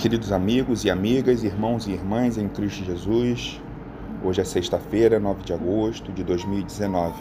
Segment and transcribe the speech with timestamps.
[0.00, 3.60] Queridos amigos e amigas, irmãos e irmãs em Cristo Jesus,
[4.24, 7.20] hoje é sexta-feira, 9 de agosto de 2019.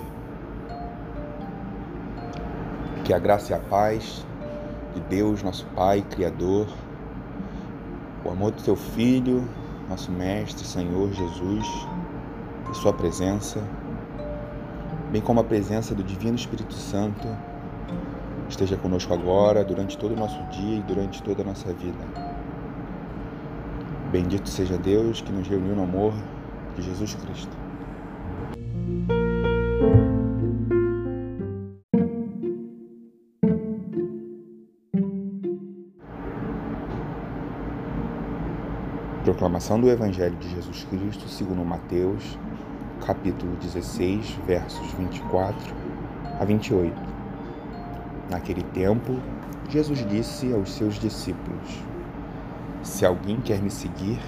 [3.04, 4.26] Que a graça e a paz
[4.96, 6.68] de Deus, nosso Pai, Criador,
[8.24, 9.46] o amor do Seu Filho,
[9.90, 11.68] nosso Mestre, Senhor Jesus,
[12.72, 13.62] e Sua presença,
[15.12, 17.28] bem como a presença do Divino Espírito Santo,
[18.48, 22.29] esteja conosco agora, durante todo o nosso dia e durante toda a nossa vida.
[24.12, 26.12] Bendito seja Deus que nos reuniu no amor
[26.76, 27.56] de Jesus Cristo.
[39.24, 42.36] Proclamação do Evangelho de Jesus Cristo segundo Mateus,
[43.06, 45.56] capítulo 16, versos 24
[46.40, 47.00] a 28.
[48.32, 49.20] Naquele tempo,
[49.70, 51.89] Jesus disse aos seus discípulos:
[52.90, 54.20] se alguém quer me seguir,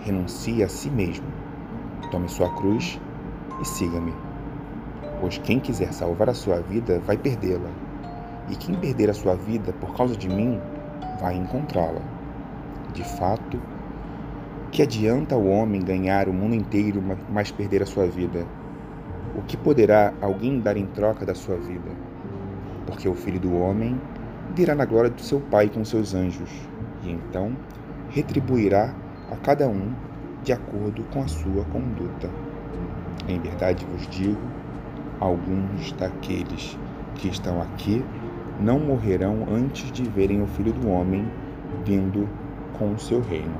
[0.00, 1.26] renuncie a si mesmo.
[2.10, 3.00] Tome sua cruz
[3.62, 4.12] e siga-me.
[5.20, 7.70] Pois quem quiser salvar a sua vida vai perdê-la,
[8.50, 10.60] e quem perder a sua vida por causa de mim
[11.20, 12.02] vai encontrá-la.
[12.92, 13.60] De fato,
[14.72, 18.44] que adianta o homem ganhar o mundo inteiro, mas perder a sua vida?
[19.36, 21.90] O que poderá alguém dar em troca da sua vida?
[22.84, 23.98] Porque o filho do homem
[24.56, 26.50] virá na glória do seu Pai com seus anjos,
[27.04, 27.52] e então
[28.10, 28.94] retribuirá
[29.30, 29.92] a cada um
[30.42, 32.30] de acordo com a sua conduta.
[33.28, 34.40] Em verdade vos digo,
[35.20, 36.78] alguns daqueles
[37.16, 38.04] que estão aqui
[38.60, 41.30] não morrerão antes de verem o Filho do Homem
[41.84, 42.28] vindo
[42.78, 43.56] com o seu reino.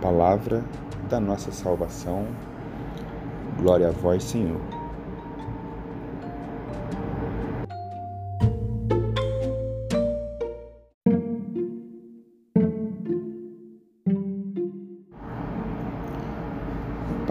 [0.00, 0.62] Palavra
[1.08, 2.26] da nossa salvação.
[3.58, 4.75] Glória a vós, Senhor.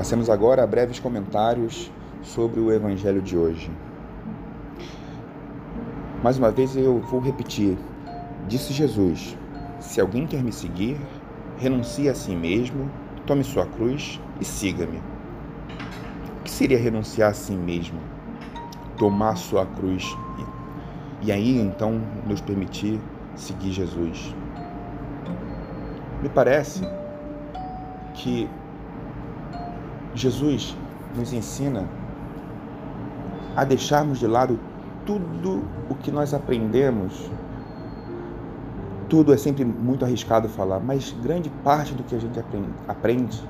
[0.05, 3.71] Passemos agora a breves comentários sobre o Evangelho de hoje.
[6.21, 7.75] Mais uma vez eu vou repetir.
[8.47, 9.35] Disse Jesus:
[9.79, 10.95] Se alguém quer me seguir,
[11.57, 12.88] renuncie a si mesmo,
[13.25, 15.01] tome sua cruz e siga-me.
[16.39, 17.99] O que seria renunciar a si mesmo?
[18.99, 20.15] Tomar sua cruz
[21.23, 23.01] e, e aí então nos permitir
[23.35, 24.35] seguir Jesus.
[26.21, 26.88] Me parece
[28.13, 28.47] que
[30.15, 30.75] Jesus
[31.15, 31.85] nos ensina
[33.55, 34.59] a deixarmos de lado
[35.05, 37.29] tudo o que nós aprendemos.
[39.07, 42.39] Tudo é sempre muito arriscado falar, mas grande parte do que a gente
[42.87, 43.43] aprende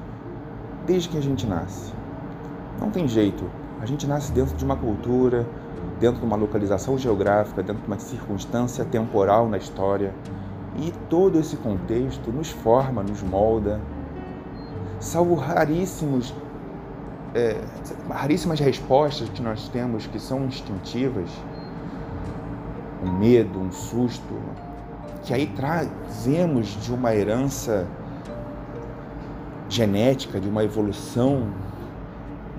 [0.85, 1.93] desde que a gente nasce.
[2.79, 3.43] Não tem jeito.
[3.81, 5.47] A gente nasce dentro de uma cultura,
[5.99, 10.13] dentro de uma localização geográfica, dentro de uma circunstância temporal na história.
[10.77, 13.79] E todo esse contexto nos forma, nos molda.
[14.99, 16.33] Salvo raríssimos
[17.35, 17.59] é,
[18.09, 21.29] raríssimas respostas que nós temos que são instintivas,
[23.03, 24.41] um medo, um susto,
[25.23, 27.85] que aí trazemos de uma herança
[29.67, 31.51] genética, de uma evolução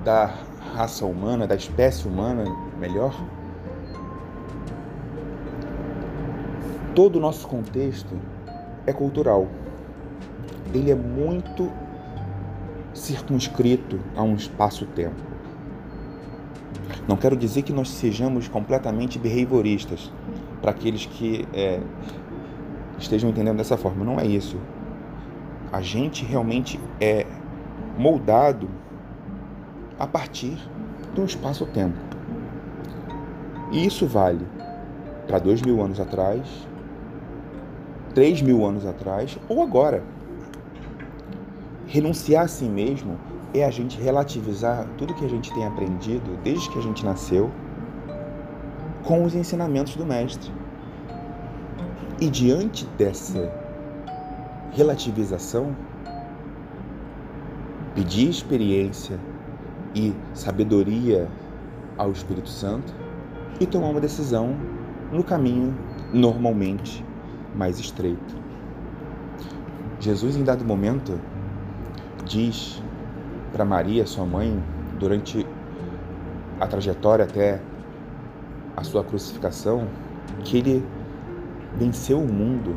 [0.04, 0.30] da
[0.74, 2.44] raça humana, da espécie humana,
[2.78, 3.18] melhor.
[6.94, 8.14] Todo o nosso contexto
[8.86, 9.48] é cultural.
[10.74, 11.70] Ele é muito
[13.06, 15.22] circunscrito a um espaço-tempo.
[17.06, 20.12] Não quero dizer que nós sejamos completamente behavioristas
[20.60, 21.80] para aqueles que é,
[22.98, 24.04] estejam entendendo dessa forma.
[24.04, 24.56] Não é isso.
[25.72, 27.24] A gente realmente é
[27.96, 28.68] moldado
[29.98, 30.58] a partir
[31.14, 31.96] de um espaço-tempo.
[33.70, 34.44] E isso vale
[35.28, 36.66] para dois mil anos atrás,
[38.14, 40.15] três mil anos atrás ou agora.
[41.96, 43.18] Renunciar a si mesmo
[43.54, 47.50] é a gente relativizar tudo que a gente tem aprendido desde que a gente nasceu
[49.02, 50.52] com os ensinamentos do Mestre.
[52.20, 53.50] E diante dessa
[54.72, 55.74] relativização,
[57.94, 59.18] pedir experiência
[59.94, 61.26] e sabedoria
[61.96, 62.92] ao Espírito Santo
[63.58, 64.54] e tomar uma decisão
[65.10, 65.74] no caminho
[66.12, 67.02] normalmente
[67.54, 68.36] mais estreito.
[69.98, 71.18] Jesus, em dado momento,
[72.26, 72.82] diz
[73.52, 74.62] para Maria, sua mãe,
[74.98, 75.46] durante
[76.60, 77.60] a trajetória até
[78.76, 79.86] a sua crucificação,
[80.44, 80.84] que ele
[81.76, 82.76] venceu o mundo.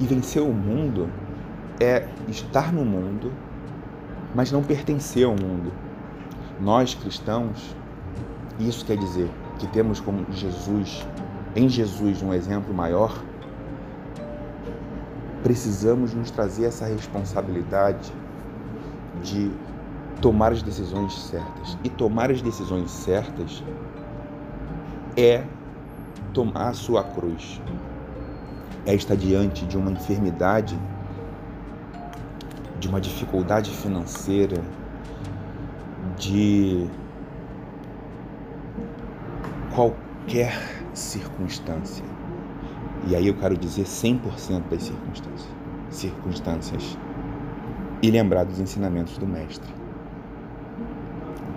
[0.00, 1.08] E vencer o mundo
[1.80, 3.32] é estar no mundo,
[4.34, 5.72] mas não pertencer ao mundo.
[6.60, 7.76] Nós cristãos,
[8.58, 11.06] isso quer dizer que temos como Jesus,
[11.54, 13.22] em Jesus, um exemplo maior,
[15.44, 18.10] precisamos nos trazer essa responsabilidade
[19.22, 19.52] de
[20.22, 21.76] tomar as decisões certas.
[21.84, 23.62] E tomar as decisões certas
[25.14, 25.44] é
[26.32, 27.60] tomar a sua cruz.
[28.86, 30.78] É estar diante de uma enfermidade,
[32.80, 34.62] de uma dificuldade financeira,
[36.16, 36.88] de
[39.74, 40.58] qualquer
[40.94, 42.04] circunstância.
[43.06, 45.48] E aí eu quero dizer 100% das circunstâncias.
[45.90, 46.98] Circunstâncias.
[48.02, 49.70] E lembrar dos ensinamentos do mestre.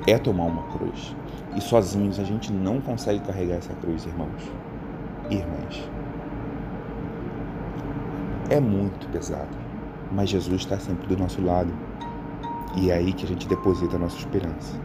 [0.05, 1.15] É tomar uma cruz.
[1.55, 4.43] E sozinhos a gente não consegue carregar essa cruz, irmãos.
[5.29, 5.89] Irmãs.
[8.49, 9.57] É muito pesado.
[10.11, 11.71] Mas Jesus está sempre do nosso lado.
[12.75, 14.79] E é aí que a gente deposita a nossa esperança.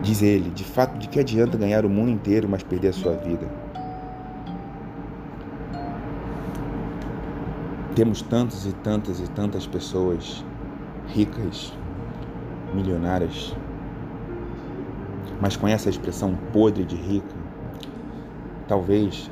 [0.00, 3.14] Diz ele: de fato, de que adianta ganhar o mundo inteiro, mas perder a sua
[3.14, 3.46] vida?
[7.94, 10.42] Temos tantas e tantas e tantas pessoas
[11.08, 11.74] ricas,
[12.74, 13.54] milionárias,
[15.38, 17.34] mas com essa expressão podre de rico,
[18.66, 19.30] talvez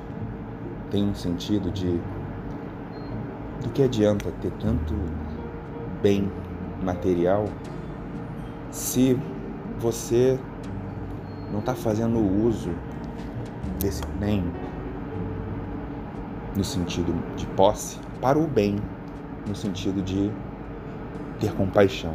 [0.91, 1.99] tenha um sentido de
[3.62, 4.95] do que adianta ter tanto
[6.03, 6.31] bem
[6.83, 7.47] material
[8.71, 9.19] se
[9.79, 10.39] você
[11.51, 12.71] não está fazendo uso
[13.79, 14.45] desse bem
[16.55, 18.77] no sentido de posse para o bem,
[19.49, 20.31] no sentido de
[21.39, 22.15] ter compaixão.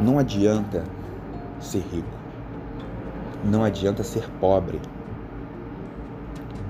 [0.00, 0.84] Não adianta
[1.58, 2.08] ser rico,
[3.44, 4.80] não adianta ser pobre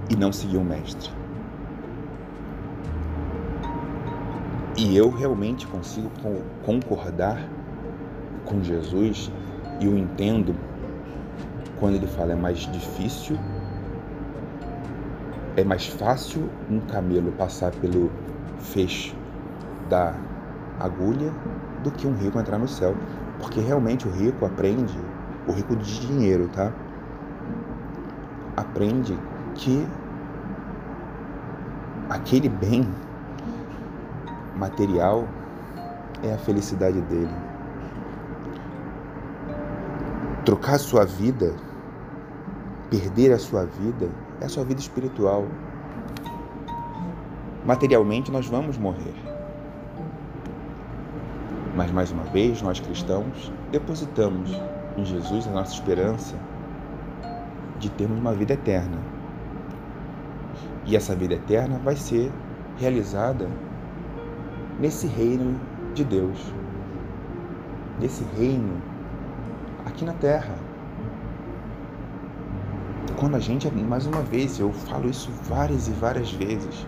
[0.09, 1.11] e não seguir o mestre.
[4.77, 6.11] E eu realmente consigo
[6.65, 7.39] concordar
[8.47, 9.31] com Jesus
[9.79, 10.57] e o entendo
[11.79, 13.39] quando ele fala é mais difícil
[15.61, 18.11] é mais fácil um camelo passar pelo
[18.59, 19.15] fecho
[19.89, 20.15] da
[20.79, 21.33] agulha
[21.83, 22.97] do que um rico entrar no céu.
[23.39, 24.99] Porque realmente o rico aprende,
[25.47, 26.73] o rico de dinheiro, tá?
[28.57, 29.19] Aprende
[29.55, 29.87] que
[32.09, 32.89] aquele bem
[34.57, 35.27] material
[36.23, 37.35] é a felicidade dele.
[40.45, 41.55] Trocar sua vida,
[42.91, 44.09] perder a sua vida,
[44.41, 45.47] é a sua vida espiritual.
[47.65, 49.15] Materialmente nós vamos morrer.
[51.77, 54.51] Mas mais uma vez, nós cristãos depositamos
[54.97, 56.35] em Jesus a nossa esperança
[57.79, 58.99] de termos uma vida eterna.
[60.87, 62.33] E essa vida eterna vai ser
[62.79, 63.49] realizada
[64.79, 65.61] nesse reino
[65.95, 66.53] de Deus,
[68.01, 68.81] nesse reino
[69.87, 70.70] aqui na terra
[73.21, 76.87] quando a gente, mais uma vez, eu falo isso várias e várias vezes,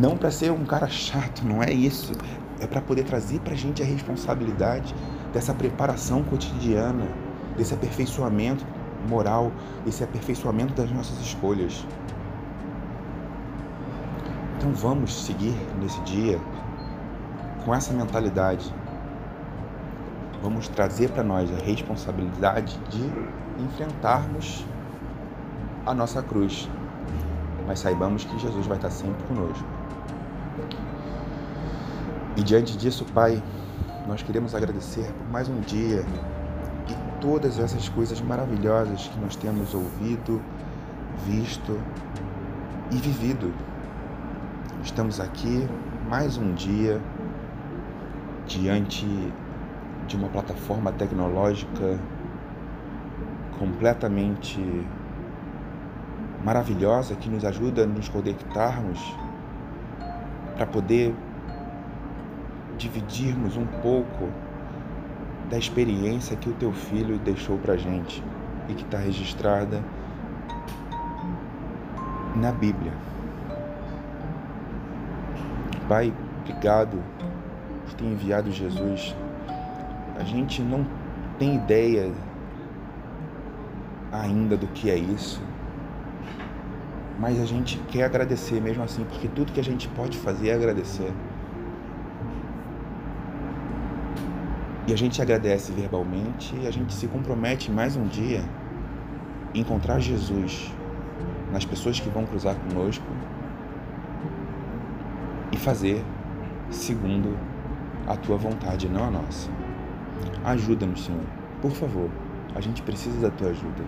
[0.00, 2.12] não para ser um cara chato, não é isso.
[2.58, 4.92] É para poder trazer para a gente a responsabilidade
[5.32, 7.06] dessa preparação cotidiana,
[7.56, 8.66] desse aperfeiçoamento
[9.08, 9.52] moral,
[9.86, 11.86] esse aperfeiçoamento das nossas escolhas.
[14.56, 16.40] Então vamos seguir nesse dia
[17.64, 18.74] com essa mentalidade.
[20.42, 23.04] Vamos trazer para nós a responsabilidade de
[23.62, 24.64] enfrentarmos
[25.86, 26.68] a nossa cruz.
[27.66, 29.64] Mas saibamos que Jesus vai estar sempre conosco.
[32.36, 33.42] E diante disso, Pai,
[34.06, 36.04] nós queremos agradecer por mais um dia
[36.88, 40.40] e todas essas coisas maravilhosas que nós temos ouvido,
[41.26, 41.78] visto
[42.90, 43.52] e vivido.
[44.82, 45.68] Estamos aqui
[46.08, 47.00] mais um dia
[48.46, 49.06] diante
[50.08, 51.98] de uma plataforma tecnológica
[53.58, 54.58] completamente
[56.44, 59.00] maravilhosa que nos ajuda a nos conectarmos
[60.56, 61.14] para poder
[62.76, 64.28] dividirmos um pouco
[65.48, 68.22] da experiência que o teu filho deixou para gente
[68.68, 69.82] e que está registrada
[72.36, 72.92] na Bíblia.
[75.88, 77.02] Pai, obrigado
[77.84, 79.14] por ter enviado Jesus.
[80.18, 80.86] A gente não
[81.38, 82.10] tem ideia
[84.10, 85.42] ainda do que é isso,
[87.18, 90.54] mas a gente quer agradecer mesmo assim, porque tudo que a gente pode fazer é
[90.54, 91.12] agradecer.
[94.86, 98.42] E a gente agradece verbalmente e a gente se compromete mais um dia
[99.54, 100.72] em encontrar Jesus
[101.52, 103.04] nas pessoas que vão cruzar conosco
[105.52, 106.02] e fazer
[106.70, 107.38] segundo
[108.06, 109.48] a tua vontade, não a nossa.
[110.44, 111.22] Ajuda-nos, Senhor,
[111.60, 112.10] por favor.
[112.54, 113.84] A gente precisa da tua ajuda.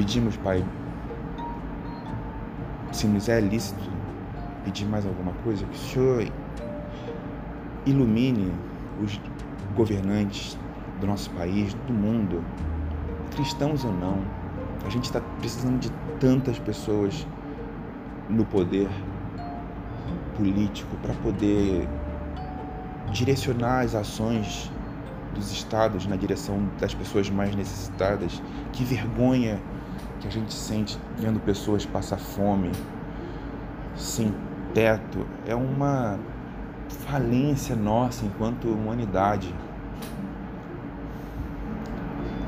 [0.00, 0.64] Pedimos, Pai,
[2.90, 3.90] se nos é lícito
[4.64, 6.32] pedir mais alguma coisa, que o Senhor
[7.84, 8.50] ilumine
[9.04, 9.20] os
[9.76, 10.56] governantes
[11.02, 12.42] do nosso país, do mundo,
[13.36, 14.24] cristãos ou não.
[14.86, 17.26] A gente está precisando de tantas pessoas
[18.26, 18.88] no poder
[20.34, 21.86] político para poder
[23.12, 24.72] direcionar as ações
[25.34, 28.42] dos estados na direção das pessoas mais necessitadas.
[28.72, 29.60] Que vergonha
[30.20, 32.70] que a gente sente vendo pessoas passar fome,
[33.96, 34.32] sem
[34.74, 35.26] teto.
[35.46, 36.18] É uma
[36.88, 39.52] falência nossa enquanto humanidade.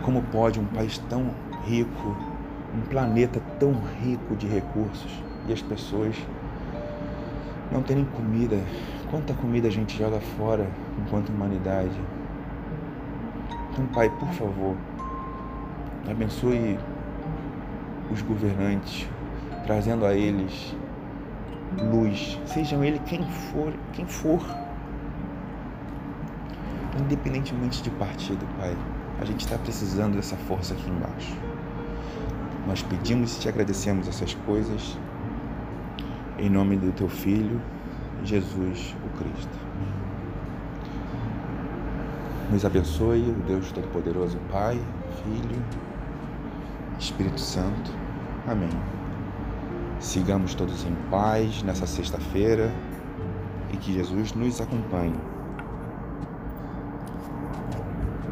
[0.04, 1.30] Como pode um país tão
[1.64, 2.16] rico,
[2.74, 6.14] um planeta tão rico de recursos e as pessoas
[7.70, 8.58] não terem comida?
[9.10, 11.98] Quanta comida a gente joga fora enquanto humanidade?
[13.72, 14.76] Então, Pai, por favor,
[16.10, 16.78] abençoe
[18.12, 19.08] os governantes,
[19.64, 20.74] trazendo a eles
[21.90, 24.40] luz, sejam ele quem for, quem for.
[27.00, 28.76] Independentemente de partido, Pai,
[29.20, 31.36] a gente está precisando dessa força aqui embaixo.
[32.66, 34.98] Nós pedimos e te agradecemos essas coisas
[36.38, 37.60] em nome do teu filho,
[38.24, 39.58] Jesus o Cristo.
[42.50, 44.78] Nos abençoe o Deus Todo-Poderoso, Pai,
[45.22, 45.62] Filho,
[46.98, 48.01] Espírito Santo.
[48.46, 48.70] Amém.
[50.00, 52.72] Sigamos todos em paz nessa sexta-feira
[53.72, 55.14] e que Jesus nos acompanhe.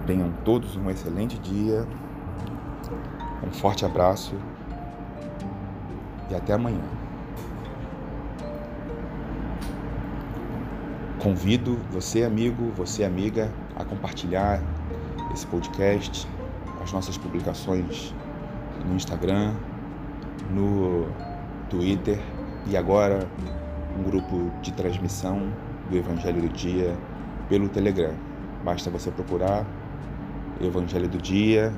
[0.09, 1.87] Tenham todos um excelente dia,
[3.47, 4.35] um forte abraço
[6.29, 6.83] e até amanhã.
[11.23, 14.61] Convido você, amigo, você, amiga, a compartilhar
[15.33, 16.27] esse podcast,
[16.83, 18.13] as nossas publicações
[18.85, 19.55] no Instagram,
[20.53, 21.07] no
[21.69, 22.19] Twitter
[22.67, 23.29] e agora
[23.99, 25.53] um grupo de transmissão
[25.89, 26.97] do Evangelho do Dia
[27.49, 28.15] pelo Telegram.
[28.65, 29.65] Basta você procurar
[30.61, 31.73] Evangelho do Dia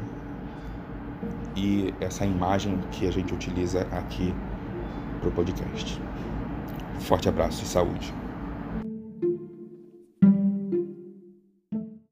[1.57, 4.35] e essa imagem que a gente utiliza aqui
[5.21, 6.00] para o podcast.
[7.00, 8.22] Forte abraço e saúde.